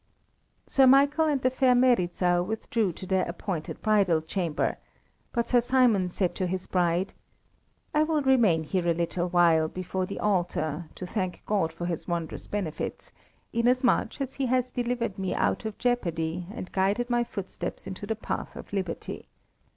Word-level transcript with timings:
Sir 0.65 0.87
Michael 0.87 1.25
and 1.25 1.43
the 1.43 1.51
fair 1.51 1.75
Meryza 1.75 2.41
withdrew 2.43 2.91
to 2.93 3.05
their 3.05 3.23
appointed 3.29 3.79
bridal 3.83 4.19
chamber, 4.19 4.77
but 5.31 5.47
Sir 5.47 5.61
Simon 5.61 6.09
said 6.09 6.33
to 6.33 6.47
his 6.47 6.65
bride: 6.65 7.13
"I 7.93 8.01
will 8.01 8.23
remain 8.23 8.63
here 8.63 8.87
a 8.87 8.95
little 8.95 9.29
while 9.29 9.67
before 9.67 10.07
the 10.07 10.19
altar 10.19 10.89
to 10.95 11.05
thank 11.05 11.43
God 11.45 11.71
for 11.71 11.85
His 11.85 12.07
wondrous 12.07 12.47
benefits, 12.47 13.11
inasmuch 13.53 14.19
as 14.19 14.33
He 14.33 14.47
has 14.47 14.71
delivered 14.71 15.19
me 15.19 15.35
out 15.35 15.65
of 15.65 15.77
jeopardy 15.77 16.47
and 16.51 16.71
guided 16.71 17.11
my 17.11 17.23
footsteps 17.23 17.85
into 17.85 18.07
the 18.07 18.15
path 18.15 18.55
of 18.55 18.73
liberty. 18.73 19.27